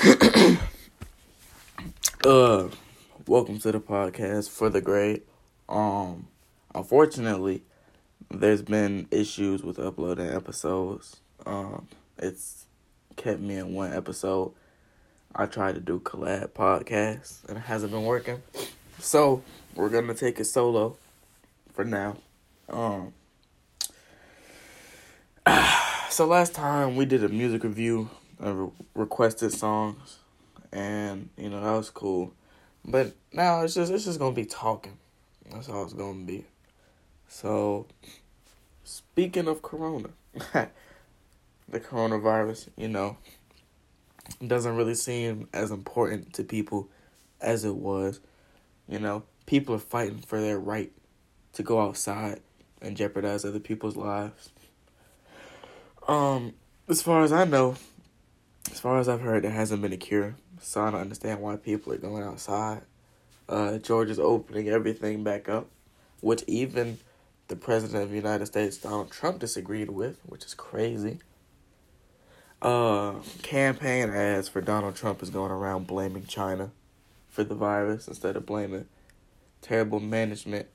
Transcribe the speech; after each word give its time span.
uh, 2.24 2.68
welcome 3.26 3.58
to 3.58 3.70
the 3.70 3.80
podcast 3.80 4.48
for 4.48 4.70
the 4.70 4.80
great. 4.80 5.26
Um, 5.68 6.26
unfortunately, 6.74 7.62
there's 8.30 8.62
been 8.62 9.08
issues 9.10 9.62
with 9.62 9.78
uploading 9.78 10.30
episodes. 10.30 11.16
Um, 11.44 11.86
it's 12.16 12.64
kept 13.16 13.40
me 13.40 13.56
in 13.56 13.74
one 13.74 13.92
episode. 13.92 14.54
I 15.34 15.44
tried 15.44 15.74
to 15.74 15.82
do 15.82 16.00
collab 16.00 16.48
podcasts 16.48 17.46
and 17.46 17.58
it 17.58 17.62
hasn't 17.62 17.92
been 17.92 18.04
working. 18.04 18.42
So 19.00 19.42
we're 19.74 19.90
gonna 19.90 20.14
take 20.14 20.40
it 20.40 20.46
solo 20.46 20.96
for 21.74 21.84
now. 21.84 22.16
Um. 22.70 23.12
So 26.10 26.26
last 26.26 26.54
time 26.54 26.96
we 26.96 27.04
did 27.04 27.22
a 27.22 27.28
music 27.28 27.62
review 27.62 28.10
requested 28.94 29.52
songs, 29.52 30.18
and 30.72 31.28
you 31.36 31.50
know 31.50 31.60
that 31.60 31.76
was 31.76 31.90
cool. 31.90 32.32
But 32.84 33.14
now 33.32 33.62
it's 33.62 33.74
just 33.74 33.92
it's 33.92 34.04
just 34.04 34.18
gonna 34.18 34.34
be 34.34 34.46
talking. 34.46 34.98
That's 35.50 35.68
all 35.68 35.84
it's 35.84 35.92
gonna 35.92 36.24
be. 36.24 36.44
So, 37.28 37.86
speaking 38.84 39.46
of 39.46 39.62
Corona, 39.62 40.08
the 41.68 41.80
coronavirus, 41.80 42.68
you 42.76 42.88
know, 42.88 43.16
doesn't 44.46 44.76
really 44.76 44.94
seem 44.94 45.48
as 45.52 45.70
important 45.70 46.32
to 46.34 46.44
people 46.44 46.88
as 47.40 47.64
it 47.64 47.74
was. 47.74 48.20
You 48.88 48.98
know, 48.98 49.22
people 49.46 49.74
are 49.74 49.78
fighting 49.78 50.18
for 50.18 50.40
their 50.40 50.58
right 50.58 50.92
to 51.52 51.62
go 51.62 51.80
outside 51.80 52.40
and 52.80 52.96
jeopardize 52.96 53.44
other 53.44 53.60
people's 53.60 53.96
lives. 53.96 54.50
Um, 56.08 56.54
as 56.88 57.02
far 57.02 57.22
as 57.22 57.32
I 57.32 57.44
know, 57.44 57.76
as 58.70 58.80
far 58.80 58.98
as 58.98 59.08
I've 59.08 59.20
heard, 59.20 59.44
there 59.44 59.50
hasn't 59.50 59.82
been 59.82 59.92
a 59.92 59.96
cure. 59.96 60.36
So 60.60 60.82
I 60.82 60.90
don't 60.90 61.00
understand 61.00 61.40
why 61.40 61.56
people 61.56 61.92
are 61.92 61.98
going 61.98 62.22
outside. 62.22 62.82
Uh, 63.48 63.78
Georgia's 63.78 64.18
opening 64.18 64.68
everything 64.68 65.24
back 65.24 65.48
up, 65.48 65.66
which 66.20 66.44
even 66.46 66.98
the 67.48 67.56
president 67.56 68.04
of 68.04 68.10
the 68.10 68.16
United 68.16 68.46
States, 68.46 68.76
Donald 68.76 69.10
Trump, 69.10 69.40
disagreed 69.40 69.90
with, 69.90 70.20
which 70.24 70.44
is 70.44 70.54
crazy. 70.54 71.18
Uh, 72.62 73.14
campaign 73.42 74.10
ads 74.10 74.48
for 74.48 74.60
Donald 74.60 74.94
Trump 74.94 75.22
is 75.22 75.30
going 75.30 75.50
around 75.50 75.86
blaming 75.86 76.26
China 76.26 76.70
for 77.28 77.42
the 77.42 77.54
virus 77.54 78.06
instead 78.06 78.36
of 78.36 78.44
blaming 78.44 78.86
terrible 79.62 79.98
management 79.98 80.66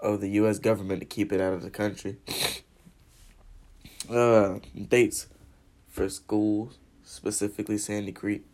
of 0.00 0.20
the 0.20 0.30
U.S. 0.30 0.58
government 0.58 1.00
to 1.00 1.06
keep 1.06 1.32
it 1.32 1.40
out 1.40 1.52
of 1.52 1.62
the 1.62 1.70
country 1.70 2.16
uh 4.10 4.58
dates 4.88 5.26
for 5.88 6.08
schools, 6.08 6.78
specifically 7.08 7.78
Sandy 7.78 8.12
Creek, 8.12 8.44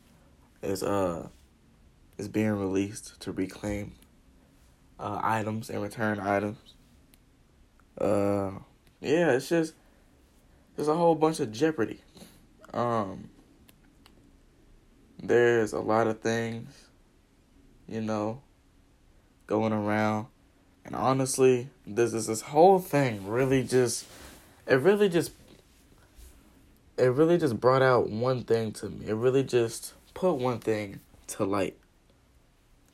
is 0.62 0.82
uh 0.82 1.28
is 2.16 2.28
being 2.28 2.52
released 2.52 3.20
to 3.20 3.32
reclaim 3.32 3.92
uh 4.98 5.20
items 5.22 5.68
and 5.68 5.82
return 5.82 6.20
items. 6.20 6.58
Uh 8.00 8.52
yeah, 9.00 9.32
it's 9.32 9.48
just 9.48 9.74
there's 10.76 10.88
a 10.88 10.94
whole 10.94 11.16
bunch 11.16 11.40
of 11.40 11.52
jeopardy. 11.52 12.00
Um 12.72 13.28
there's 15.20 15.72
a 15.72 15.80
lot 15.80 16.06
of 16.06 16.20
things, 16.20 16.88
you 17.88 18.00
know, 18.00 18.42
going 19.46 19.72
around. 19.72 20.26
And 20.84 20.94
honestly, 20.94 21.70
this 21.86 22.12
is 22.12 22.26
this 22.26 22.42
whole 22.42 22.78
thing 22.78 23.26
really 23.26 23.64
just 23.64 24.06
it 24.66 24.76
really 24.76 25.08
just 25.08 25.32
it 26.96 27.06
really 27.06 27.38
just 27.38 27.60
brought 27.60 27.82
out 27.82 28.10
one 28.10 28.44
thing 28.44 28.72
to 28.72 28.88
me. 28.88 29.06
It 29.08 29.14
really 29.14 29.42
just 29.42 29.94
put 30.14 30.34
one 30.34 30.60
thing 30.60 31.00
to 31.28 31.44
light 31.44 31.76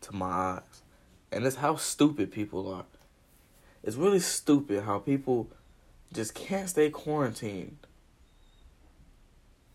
to 0.03 0.15
my 0.15 0.27
eyes. 0.27 0.83
And 1.33 1.47
it's 1.47 1.57
how 1.57 1.77
stupid 1.77 2.33
people 2.33 2.73
are. 2.73 2.85
It's 3.83 3.97
really 3.97 4.21
stupid 4.21 4.85
how 4.85 4.99
people 4.99 5.49
just 6.13 6.35
can't 6.35 6.69
stay 6.69 6.91
quarantined. 6.91 7.79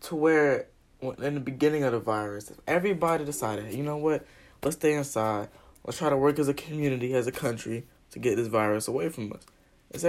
To 0.02 0.16
where 0.16 0.66
in 1.00 1.34
the 1.34 1.40
beginning 1.40 1.84
of 1.84 1.92
the 1.92 1.98
virus, 1.98 2.52
everybody 2.66 3.24
decided, 3.24 3.72
you 3.72 3.82
know 3.82 3.96
what? 3.96 4.26
Let's 4.62 4.76
stay 4.76 4.94
inside. 4.94 5.48
Let's 5.84 5.98
try 5.98 6.10
to 6.10 6.16
work 6.16 6.38
as 6.38 6.48
a 6.48 6.54
community, 6.54 7.14
as 7.14 7.26
a 7.26 7.32
country, 7.32 7.86
to 8.10 8.18
get 8.18 8.36
this 8.36 8.48
virus 8.48 8.88
away 8.88 9.08
from 9.08 9.32
us. 9.32 9.42
If 9.90 10.04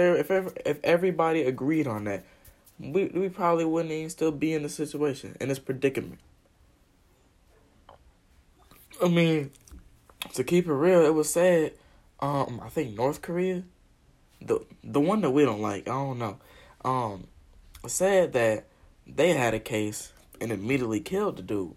if 0.66 0.80
everybody 0.84 1.42
agreed 1.42 1.86
on 1.86 2.04
that, 2.04 2.24
we 2.78 3.06
we 3.06 3.28
probably 3.28 3.64
wouldn't 3.64 3.92
even 3.92 4.10
still 4.10 4.30
be 4.30 4.54
in 4.54 4.62
the 4.62 4.68
situation 4.68 5.36
in 5.40 5.48
this 5.48 5.58
predicament. 5.58 6.20
I 9.02 9.08
mean, 9.08 9.50
to 10.34 10.44
keep 10.44 10.66
it 10.66 10.72
real, 10.72 11.04
it 11.04 11.14
was 11.14 11.30
said. 11.30 11.74
Um, 12.20 12.60
I 12.64 12.68
think 12.68 12.96
North 12.96 13.22
Korea, 13.22 13.62
the 14.40 14.60
the 14.82 15.00
one 15.00 15.20
that 15.20 15.30
we 15.30 15.44
don't 15.44 15.62
like, 15.62 15.88
I 15.88 15.92
don't 15.92 16.18
know. 16.18 16.38
Um, 16.84 17.28
said 17.86 18.32
that 18.32 18.66
they 19.06 19.34
had 19.34 19.54
a 19.54 19.60
case 19.60 20.12
and 20.40 20.52
immediately 20.52 21.00
killed 21.00 21.36
the 21.36 21.42
dude. 21.42 21.74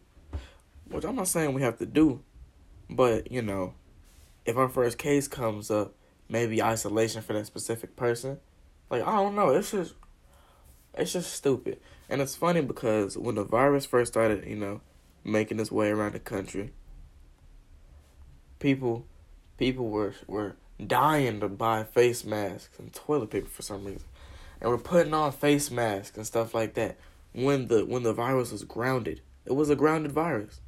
Which 0.89 1.05
I'm 1.05 1.15
not 1.15 1.27
saying 1.27 1.53
we 1.53 1.61
have 1.61 1.77
to 1.77 1.85
do, 1.85 2.21
but 2.89 3.31
you 3.31 3.41
know, 3.41 3.75
if 4.45 4.57
our 4.57 4.67
first 4.67 4.97
case 4.97 5.27
comes 5.27 5.71
up, 5.71 5.93
maybe 6.27 6.61
isolation 6.61 7.21
for 7.21 7.33
that 7.33 7.45
specific 7.45 7.95
person. 7.95 8.39
Like 8.89 9.03
I 9.03 9.15
don't 9.15 9.35
know, 9.35 9.49
it's 9.51 9.71
just 9.71 9.93
it's 10.93 11.13
just 11.13 11.33
stupid. 11.33 11.79
And 12.09 12.21
it's 12.21 12.35
funny 12.35 12.61
because 12.61 13.17
when 13.17 13.35
the 13.35 13.43
virus 13.43 13.85
first 13.85 14.13
started, 14.13 14.45
you 14.45 14.55
know, 14.55 14.81
making 15.23 15.59
its 15.59 15.71
way 15.71 15.89
around 15.89 16.13
the 16.13 16.19
country, 16.19 16.73
people 18.59 19.05
people 19.57 19.89
were 19.89 20.13
were 20.27 20.55
dying 20.85 21.39
to 21.39 21.47
buy 21.47 21.83
face 21.83 22.25
masks 22.25 22.79
and 22.79 22.93
toilet 22.93 23.29
paper 23.29 23.47
for 23.47 23.61
some 23.61 23.85
reason. 23.85 24.07
And 24.59 24.69
we're 24.69 24.77
putting 24.77 25.13
on 25.13 25.31
face 25.31 25.71
masks 25.71 26.17
and 26.17 26.25
stuff 26.25 26.53
like 26.53 26.73
that 26.75 26.97
when 27.33 27.67
the 27.67 27.85
when 27.85 28.03
the 28.03 28.13
virus 28.13 28.51
was 28.51 28.63
grounded. 28.63 29.21
It 29.45 29.53
was 29.53 29.69
a 29.69 29.75
grounded 29.75 30.11
virus. 30.11 30.61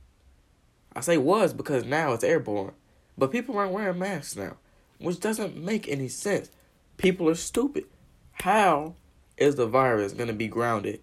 I 0.96 1.02
say 1.02 1.18
was 1.18 1.54
because 1.54 1.86
now 1.86 2.14
it's 2.14 2.24
airborne. 2.24 2.74
But 3.18 3.32
people 3.32 3.58
aren't 3.58 3.74
wearing 3.74 4.00
masks 4.00 4.36
now, 4.36 4.58
which 4.98 5.20
doesn't 5.20 5.56
make 5.56 5.88
any 5.88 6.08
sense. 6.08 6.50
People 6.98 7.30
are 7.30 7.36
stupid. 7.36 7.86
How 8.34 8.96
is 9.38 9.56
the 9.56 9.68
virus 9.68 10.14
going 10.14 10.28
to 10.28 10.34
be 10.34 10.48
grounded? 10.48 11.02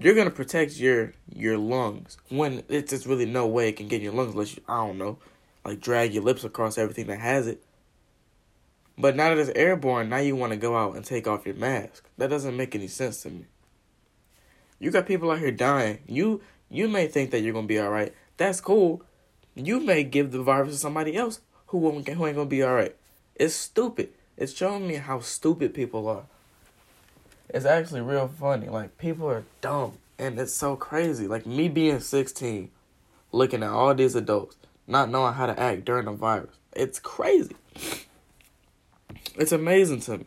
You're 0.00 0.14
going 0.14 0.28
to 0.28 0.34
protect 0.34 0.76
your 0.76 1.12
your 1.34 1.58
lungs 1.58 2.18
when 2.28 2.62
it's 2.68 2.90
just 2.90 3.06
really 3.06 3.26
no 3.26 3.46
way 3.46 3.68
it 3.68 3.76
can 3.76 3.88
get 3.88 3.96
in 3.96 4.04
your 4.04 4.12
lungs 4.12 4.32
unless 4.32 4.56
you, 4.56 4.62
I 4.68 4.86
don't 4.86 4.98
know, 4.98 5.18
like 5.64 5.80
drag 5.80 6.14
your 6.14 6.22
lips 6.22 6.44
across 6.44 6.78
everything 6.78 7.08
that 7.08 7.18
has 7.18 7.46
it. 7.46 7.64
But 8.96 9.16
now 9.16 9.28
that 9.28 9.38
it's 9.38 9.50
airborne, 9.50 10.08
now 10.08 10.18
you 10.18 10.36
want 10.36 10.52
to 10.52 10.58
go 10.58 10.76
out 10.76 10.96
and 10.96 11.04
take 11.04 11.26
off 11.26 11.46
your 11.46 11.54
mask. 11.54 12.08
That 12.16 12.30
doesn't 12.30 12.56
make 12.56 12.74
any 12.74 12.88
sense 12.88 13.22
to 13.22 13.30
me. 13.30 13.46
You 14.78 14.90
got 14.90 15.06
people 15.06 15.30
out 15.30 15.40
here 15.40 15.50
dying. 15.50 15.98
You 16.06 16.42
you 16.70 16.88
may 16.88 17.08
think 17.08 17.30
that 17.30 17.40
you're 17.40 17.52
gonna 17.52 17.66
be 17.66 17.80
all 17.80 17.90
right. 17.90 18.14
That's 18.36 18.60
cool. 18.60 19.02
You 19.56 19.80
may 19.80 20.04
give 20.04 20.30
the 20.30 20.42
virus 20.42 20.72
to 20.74 20.78
somebody 20.78 21.16
else 21.16 21.40
who 21.68 21.78
won't 21.78 22.08
who 22.08 22.26
ain't 22.26 22.36
gonna 22.36 22.48
be 22.48 22.62
all 22.62 22.74
right. 22.74 22.94
It's 23.34 23.54
stupid. 23.54 24.10
It's 24.36 24.52
showing 24.52 24.86
me 24.86 24.94
how 24.94 25.18
stupid 25.20 25.74
people 25.74 26.06
are 26.06 26.26
it's 27.48 27.66
actually 27.66 28.00
real 28.00 28.28
funny. 28.28 28.68
Like 28.68 28.98
people 28.98 29.28
are 29.28 29.44
dumb, 29.60 29.94
and 30.18 30.38
it's 30.38 30.54
so 30.54 30.76
crazy. 30.76 31.26
Like 31.26 31.46
me 31.46 31.68
being 31.68 32.00
sixteen, 32.00 32.70
looking 33.32 33.62
at 33.62 33.70
all 33.70 33.94
these 33.94 34.14
adults 34.14 34.56
not 34.88 35.10
knowing 35.10 35.34
how 35.34 35.46
to 35.46 35.60
act 35.60 35.84
during 35.84 36.06
the 36.06 36.12
virus. 36.12 36.56
It's 36.72 36.98
crazy. 36.98 37.54
It's 39.36 39.52
amazing 39.52 40.00
to 40.00 40.18
me. 40.18 40.24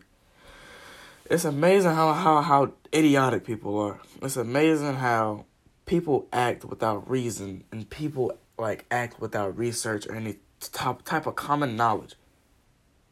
It's 1.29 1.43
amazing 1.43 1.91
how 1.91 2.13
how 2.13 2.41
how 2.41 2.73
idiotic 2.93 3.43
people 3.43 3.77
are. 3.79 3.99
It's 4.21 4.37
amazing 4.37 4.95
how 4.95 5.45
people 5.85 6.27
act 6.31 6.63
without 6.63 7.09
reason 7.09 7.63
and 7.71 7.89
people 7.89 8.37
like 8.57 8.85
act 8.91 9.19
without 9.19 9.57
research 9.57 10.05
or 10.07 10.15
any 10.15 10.37
type 10.59 11.03
type 11.03 11.25
of 11.25 11.35
common 11.35 11.75
knowledge. 11.75 12.15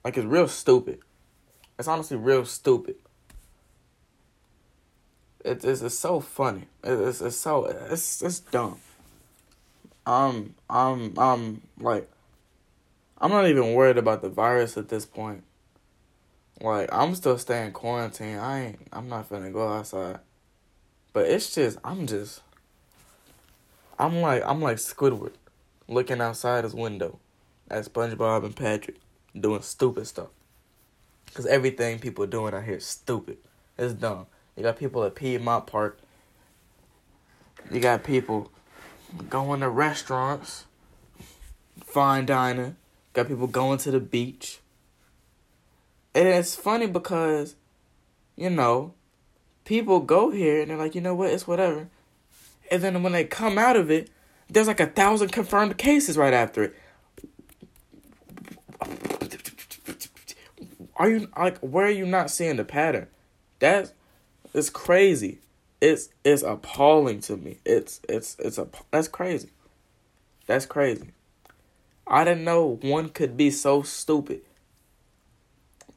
Like 0.04 0.18
it's 0.18 0.28
real 0.28 0.48
stupid. 0.48 1.00
It's 1.78 1.88
honestly 1.88 2.18
real 2.18 2.46
stupid. 2.46 2.96
It 5.44 5.64
is 5.64 5.82
it's 5.82 5.98
so 5.98 6.20
funny. 6.20 6.68
It's 6.84 7.22
it's 7.22 7.38
so 7.38 7.66
it's 7.66 8.22
it's 8.22 8.40
dumb. 8.40 8.80
Um 10.06 10.56
I'm 10.70 11.18
I'm 11.18 11.62
like 11.80 12.10
I'm 13.20 13.32
not 13.32 13.48
even 13.48 13.74
worried 13.74 13.98
about 13.98 14.22
the 14.22 14.30
virus 14.30 14.78
at 14.78 14.90
this 14.90 15.06
point. 15.06 15.44
Like 16.62 16.90
I'm 16.92 17.16
still 17.16 17.38
staying 17.38 17.72
quarantined. 17.72 18.40
I 18.40 18.60
ain't 18.60 18.88
I'm 18.92 19.08
not 19.08 19.30
finna 19.30 19.52
go 19.54 19.68
outside. 19.68 20.20
But 21.14 21.28
it's 21.28 21.56
just 21.56 21.78
I'm 21.84 22.06
just 22.06 22.42
I'm 23.98 24.22
like 24.22 24.44
I'm 24.46 24.62
like 24.62 24.78
Squidward 24.78 25.34
looking 25.88 26.22
outside 26.22 26.64
his 26.66 26.74
window 26.76 27.20
at 27.70 27.86
SpongeBob 27.86 28.46
and 28.46 28.56
Patrick 28.56 28.98
doing 29.40 29.62
stupid 29.62 30.06
stuff. 30.08 30.30
Cause 31.34 31.46
everything 31.46 32.00
people 32.00 32.26
doing 32.26 32.54
out 32.54 32.64
here 32.64 32.76
is 32.76 32.86
stupid. 32.86 33.38
It's 33.78 33.94
dumb. 33.94 34.26
You 34.60 34.64
got 34.66 34.78
people 34.78 35.06
at 35.06 35.16
Piedmont 35.16 35.68
Park. 35.68 36.00
You 37.72 37.80
got 37.80 38.04
people 38.04 38.52
going 39.30 39.62
to 39.62 39.70
restaurants, 39.70 40.66
fine 41.82 42.26
dining, 42.26 42.76
got 43.14 43.30
people 43.30 43.48
going 43.48 43.78
to 43.78 43.92
the 43.92 44.02
beach. 44.02 44.60
And 46.14 46.28
it's 46.28 46.58
funny 46.58 46.88
because, 46.88 47.56
you 48.36 48.50
know, 48.50 48.96
people 49.64 50.02
go 50.02 50.30
here 50.30 50.62
and 50.62 50.72
they're 50.72 50.78
like, 50.78 50.94
you 50.94 51.00
know 51.00 51.16
what, 51.16 51.32
it's 51.32 51.48
whatever. 51.48 51.88
And 52.70 52.84
then 52.84 53.02
when 53.02 53.14
they 53.14 53.24
come 53.24 53.58
out 53.58 53.78
of 53.78 53.90
it, 53.90 54.10
there's 54.50 54.68
like 54.68 54.82
a 54.82 54.88
thousand 54.88 55.32
confirmed 55.32 55.78
cases 55.78 56.18
right 56.18 56.34
after 56.34 56.64
it. 56.64 56.76
Are 60.98 61.10
you 61.10 61.30
like 61.38 61.60
where 61.60 61.86
are 61.86 61.90
you 61.92 62.06
not 62.06 62.30
seeing 62.30 62.58
the 62.58 62.66
pattern? 62.66 63.08
That's 63.60 63.94
it's 64.54 64.70
crazy. 64.70 65.40
It's 65.82 66.10
it's 66.24 66.44
appalling 66.44 67.22
to 67.22 67.38
me. 67.38 67.60
It's 67.66 68.02
it's 68.10 68.36
it's 68.40 68.58
a 68.58 68.68
that's 68.92 69.08
crazy. 69.08 69.50
That's 70.48 70.66
crazy. 70.66 71.12
I 72.08 72.24
didn't 72.24 72.44
know 72.44 72.80
one 72.82 73.10
could 73.10 73.38
be 73.38 73.52
so 73.52 73.84
stupid. 73.84 74.42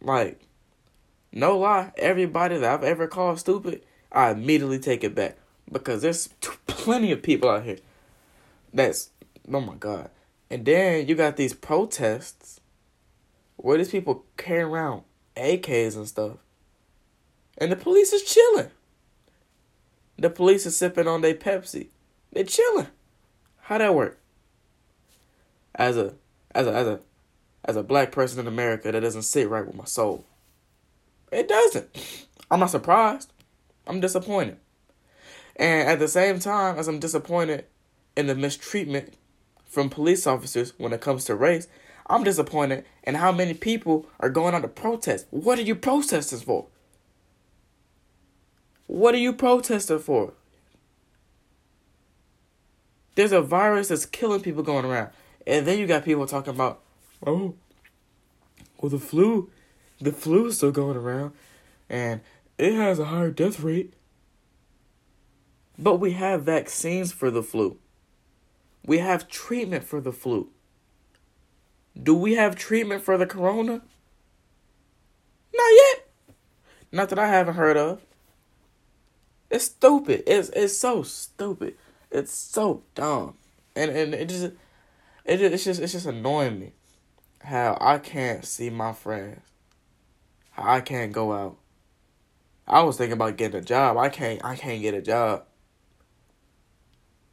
Like, 0.00 0.40
no 1.32 1.58
lie, 1.58 1.92
everybody 1.96 2.58
that 2.58 2.70
I've 2.72 2.84
ever 2.84 3.06
called 3.06 3.38
stupid, 3.38 3.82
I 4.10 4.30
immediately 4.30 4.78
take 4.78 5.04
it 5.04 5.14
back 5.14 5.36
because 5.70 6.02
there's 6.02 6.28
plenty 6.66 7.12
of 7.12 7.22
people 7.22 7.48
out 7.48 7.64
here 7.64 7.78
that's 8.72 9.10
oh 9.52 9.60
my 9.60 9.74
god. 9.74 10.10
And 10.50 10.64
then 10.64 11.06
you 11.08 11.14
got 11.14 11.36
these 11.36 11.54
protests 11.54 12.60
where 13.56 13.78
these 13.78 13.90
people 13.90 14.24
carry 14.36 14.62
around 14.62 15.02
AKs 15.36 15.96
and 15.96 16.06
stuff. 16.06 16.36
And 17.58 17.70
the 17.70 17.76
police 17.76 18.12
is 18.12 18.22
chilling. 18.22 18.70
The 20.18 20.30
police 20.30 20.66
is 20.66 20.76
sipping 20.76 21.08
on 21.08 21.20
their 21.20 21.34
Pepsi. 21.34 21.88
They 22.32 22.44
chilling. 22.44 22.88
How 23.62 23.78
that 23.78 23.94
work? 23.94 24.18
As 25.74 25.96
a 25.96 26.14
as 26.54 26.66
a 26.66 26.72
as 26.72 26.86
a 26.86 27.00
as 27.64 27.76
a 27.76 27.82
black 27.82 28.12
person 28.12 28.40
in 28.40 28.46
America 28.46 28.90
that 28.90 29.00
doesn't 29.00 29.22
sit 29.22 29.48
right 29.48 29.66
with 29.66 29.76
my 29.76 29.84
soul. 29.84 30.24
It 31.30 31.48
doesn't. 31.48 31.88
I'm 32.50 32.60
not 32.60 32.70
surprised. 32.70 33.32
I'm 33.86 34.00
disappointed. 34.00 34.58
And 35.56 35.88
at 35.88 35.98
the 35.98 36.08
same 36.08 36.38
time 36.38 36.78
as 36.78 36.88
I'm 36.88 36.98
disappointed 36.98 37.66
in 38.16 38.26
the 38.26 38.34
mistreatment 38.34 39.14
from 39.64 39.88
police 39.88 40.26
officers 40.26 40.74
when 40.76 40.92
it 40.92 41.00
comes 41.00 41.24
to 41.24 41.34
race, 41.34 41.68
I'm 42.06 42.24
disappointed 42.24 42.84
in 43.04 43.14
how 43.14 43.32
many 43.32 43.54
people 43.54 44.06
are 44.20 44.28
going 44.28 44.54
on 44.54 44.62
to 44.62 44.68
protest. 44.68 45.26
What 45.30 45.58
are 45.58 45.62
you 45.62 45.74
protesting 45.74 46.40
for? 46.40 46.66
What 48.86 49.14
are 49.14 49.18
you 49.18 49.32
protesting 49.32 49.98
for? 49.98 50.34
There's 53.14 53.32
a 53.32 53.42
virus 53.42 53.88
that's 53.88 54.06
killing 54.06 54.40
people 54.40 54.62
going 54.62 54.84
around. 54.84 55.10
And 55.46 55.66
then 55.66 55.78
you 55.78 55.86
got 55.86 56.04
people 56.04 56.26
talking 56.26 56.54
about, 56.54 56.80
oh, 57.26 57.54
well, 58.80 58.90
the 58.90 58.98
flu, 58.98 59.50
the 60.00 60.12
flu 60.12 60.46
is 60.46 60.56
still 60.56 60.72
going 60.72 60.96
around 60.96 61.32
and 61.88 62.20
it 62.58 62.74
has 62.74 62.98
a 62.98 63.06
higher 63.06 63.30
death 63.30 63.60
rate. 63.60 63.94
But 65.78 65.96
we 65.96 66.12
have 66.12 66.42
vaccines 66.42 67.12
for 67.12 67.30
the 67.30 67.42
flu. 67.42 67.78
We 68.84 68.98
have 68.98 69.28
treatment 69.28 69.84
for 69.84 70.00
the 70.00 70.12
flu. 70.12 70.48
Do 72.00 72.14
we 72.14 72.34
have 72.34 72.56
treatment 72.56 73.02
for 73.02 73.16
the 73.16 73.26
corona? 73.26 73.82
Not 75.54 75.70
yet. 75.72 76.36
Not 76.90 77.08
that 77.10 77.18
I 77.18 77.28
haven't 77.28 77.54
heard 77.54 77.76
of. 77.76 78.00
It's 79.52 79.64
stupid. 79.64 80.22
It's 80.26 80.48
it's 80.48 80.78
so 80.78 81.02
stupid. 81.02 81.74
It's 82.10 82.32
so 82.32 82.84
dumb. 82.94 83.36
And 83.76 83.90
and 83.90 84.14
it 84.14 84.30
just 84.30 84.52
it 85.26 85.36
just, 85.36 85.54
it's 85.54 85.64
just 85.64 85.80
it's 85.80 85.92
just 85.92 86.06
annoying 86.06 86.58
me 86.58 86.72
how 87.42 87.76
I 87.78 87.98
can't 87.98 88.46
see 88.46 88.70
my 88.70 88.94
friends. 88.94 89.42
How 90.52 90.72
I 90.72 90.80
can't 90.80 91.12
go 91.12 91.34
out. 91.34 91.58
I 92.66 92.82
was 92.82 92.96
thinking 92.96 93.12
about 93.12 93.36
getting 93.36 93.60
a 93.60 93.62
job. 93.62 93.98
I 93.98 94.08
can't 94.08 94.42
I 94.42 94.56
can't 94.56 94.80
get 94.80 94.94
a 94.94 95.02
job 95.02 95.44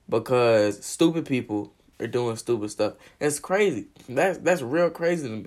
because 0.09 0.83
stupid 0.85 1.25
people 1.25 1.73
are 2.01 2.07
doing 2.07 2.35
stupid 2.35 2.69
stuff. 2.69 2.95
It's 3.21 3.39
crazy. 3.39 3.87
That's 4.09 4.39
that's 4.39 4.61
real 4.61 4.89
crazy 4.89 5.29
to 5.29 5.35
me. 5.35 5.45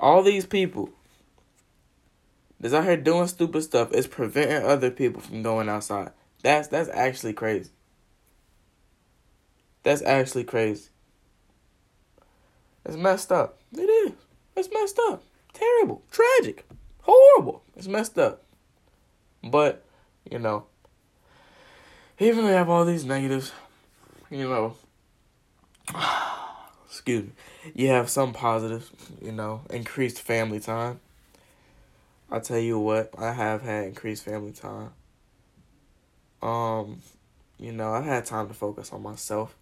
All 0.00 0.24
these 0.24 0.46
people 0.46 0.90
that's 2.60 2.74
out 2.74 2.84
here 2.84 2.96
doing 2.96 3.26
stupid 3.26 3.62
stuff 3.62 3.92
is 3.92 4.06
preventing 4.06 4.64
other 4.64 4.90
people 4.90 5.20
from 5.20 5.42
going 5.42 5.68
outside. 5.68 6.12
That's 6.42 6.68
that's 6.68 6.90
actually 6.90 7.32
crazy. 7.32 7.70
That's 9.82 10.02
actually 10.02 10.44
crazy. 10.44 10.90
It's 12.84 12.96
messed 12.96 13.32
up. 13.32 13.58
It 13.72 13.82
is. 13.82 14.12
It's 14.56 14.68
messed 14.72 14.98
up. 15.08 15.22
Terrible. 15.52 16.02
Tragic. 16.10 16.66
Horrible. 17.02 17.62
It's 17.76 17.88
messed 17.88 18.18
up. 18.18 18.42
But, 19.42 19.82
you 20.30 20.38
know, 20.38 20.66
even 22.18 22.42
though 22.42 22.48
they 22.48 22.56
have 22.56 22.68
all 22.68 22.84
these 22.84 23.04
negatives, 23.04 23.52
you 24.30 24.48
know, 24.48 24.74
excuse 26.86 27.24
me, 27.24 27.32
you 27.74 27.88
have 27.88 28.10
some 28.10 28.32
positives, 28.32 28.90
you 29.22 29.32
know, 29.32 29.62
increased 29.70 30.20
family 30.20 30.60
time. 30.60 31.00
I 32.30 32.38
tell 32.38 32.58
you 32.58 32.78
what, 32.78 33.10
I 33.18 33.32
have 33.32 33.62
had 33.62 33.86
increased 33.86 34.24
family 34.24 34.52
time. 34.52 34.92
Um, 36.42 37.00
you 37.58 37.72
know, 37.72 37.92
I've 37.92 38.04
had 38.04 38.24
time 38.24 38.48
to 38.48 38.54
focus 38.54 38.92
on 38.92 39.02
myself. 39.02 39.56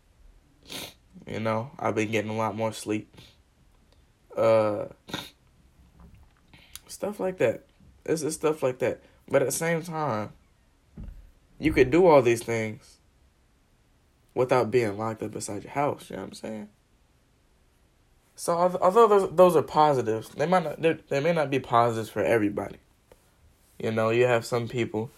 You 1.27 1.41
know, 1.41 1.71
I've 1.79 1.95
been 1.95 2.11
getting 2.11 2.31
a 2.31 2.37
lot 2.37 2.55
more 2.55 2.73
sleep. 2.73 3.17
Uh, 4.37 4.87
stuff 6.87 7.19
like 7.19 7.39
that. 7.39 7.65
It's, 8.05 8.23
it's 8.23 8.37
stuff 8.37 8.63
like 8.63 8.79
that. 8.81 9.03
But 9.29 9.43
at 9.43 9.47
the 9.47 9.53
same 9.53 9.83
time, 9.83 10.31
you 11.59 11.73
could 11.73 11.91
do 11.91 12.07
all 12.07 12.23
these 12.23 12.43
things 12.43 12.99
without 14.35 14.71
being 14.71 14.97
locked 14.97 15.23
up 15.23 15.35
inside 15.35 15.65
your 15.65 15.73
house. 15.73 16.11
You 16.11 16.17
know 16.17 16.23
what 16.23 16.29
I'm 16.29 16.35
saying? 16.35 16.69
So 18.39 18.57
although 18.81 19.09
those 19.09 19.31
those 19.35 19.57
are 19.57 19.63
positives, 19.63 20.29
they 20.29 20.47
might 20.47 20.63
not 20.63 21.09
they 21.09 21.19
may 21.19 21.33
not 21.33 21.51
be 21.51 21.59
positives 21.59 22.09
for 22.09 22.23
everybody. 22.23 22.77
You 23.81 23.91
know, 23.91 24.11
you 24.11 24.27
have 24.27 24.45
some 24.45 24.69
people. 24.69 25.11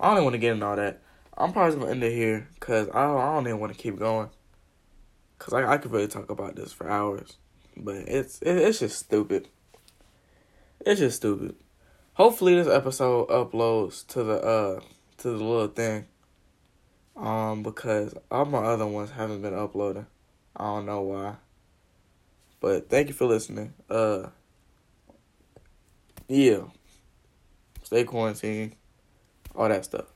I 0.00 0.08
don't 0.08 0.14
even 0.14 0.24
want 0.24 0.34
to 0.34 0.38
get 0.38 0.54
into 0.54 0.66
all 0.66 0.74
that. 0.74 1.00
I'm 1.38 1.52
probably 1.52 1.78
gonna 1.78 1.92
end 1.92 2.02
it 2.02 2.10
here 2.10 2.48
because 2.54 2.88
I 2.88 3.06
don't, 3.06 3.20
I 3.20 3.34
don't 3.34 3.46
even 3.46 3.60
want 3.60 3.72
to 3.72 3.78
keep 3.78 4.00
going. 4.00 4.30
Cause 5.38 5.54
I 5.54 5.64
I 5.64 5.78
could 5.78 5.92
really 5.92 6.08
talk 6.08 6.28
about 6.28 6.56
this 6.56 6.72
for 6.72 6.90
hours, 6.90 7.36
but 7.76 7.94
it's 7.94 8.42
it, 8.42 8.56
it's 8.56 8.80
just 8.80 8.98
stupid. 8.98 9.46
It's 10.84 10.98
just 10.98 11.18
stupid. 11.18 11.54
Hopefully 12.14 12.56
this 12.56 12.66
episode 12.66 13.28
uploads 13.28 14.04
to 14.08 14.24
the 14.24 14.42
uh 14.42 14.80
to 15.18 15.30
the 15.30 15.36
little 15.36 15.68
thing. 15.68 16.06
Um, 17.16 17.62
because 17.62 18.12
all 18.28 18.44
my 18.44 18.58
other 18.58 18.88
ones 18.88 19.12
haven't 19.12 19.40
been 19.40 19.54
uploading. 19.54 20.06
I 20.56 20.64
don't 20.64 20.86
know 20.86 21.02
why. 21.02 21.36
But 22.66 22.90
thank 22.90 23.06
you 23.06 23.14
for 23.14 23.26
listening. 23.26 23.74
Uh, 23.88 24.26
yeah. 26.26 26.62
Stay 27.84 28.02
quarantined. 28.02 28.74
All 29.54 29.68
that 29.68 29.84
stuff. 29.84 30.06